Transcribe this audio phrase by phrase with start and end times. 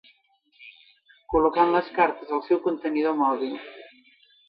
[1.35, 3.59] Col·locant les cartes al seu contenidor mòbil.